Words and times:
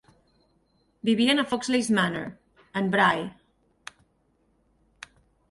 Vivien 1.09 1.41
a 1.43 1.45
Foxley's 1.51 1.89
Manor, 1.97 2.23
en 2.81 2.89
Bray. 2.97 3.21